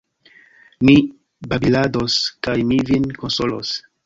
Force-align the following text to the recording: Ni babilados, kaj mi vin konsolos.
Ni 0.89 0.95
babilados, 1.51 2.17
kaj 2.49 2.57
mi 2.73 2.81
vin 2.91 3.07
konsolos. 3.23 3.77